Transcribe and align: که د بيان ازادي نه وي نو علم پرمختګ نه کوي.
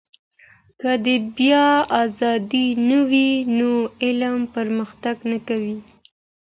که 0.79 0.91
د 1.05 1.07
بيان 1.35 1.77
ازادي 2.03 2.67
نه 2.89 2.99
وي 3.09 3.29
نو 3.57 3.71
علم 4.03 4.35
پرمختګ 4.55 5.17
نه 5.31 5.39
کوي. 5.47 5.77